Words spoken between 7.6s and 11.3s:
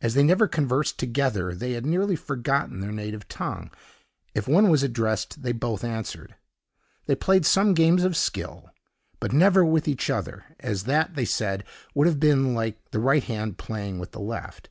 games of skill, but never with each other; as that, they